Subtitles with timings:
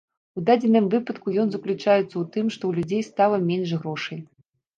[0.39, 4.19] У дадзеным выпадку ён заключаецца ў тым, што ў людзей стала менш грошай.